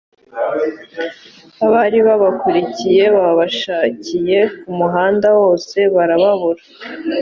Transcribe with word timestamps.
abari 1.65 1.97
babakurikiye, 2.07 3.03
babashakiye 3.17 4.39
ku 4.59 4.69
muhanda 4.79 5.27
wose, 5.39 5.77
barababura. 5.95 6.61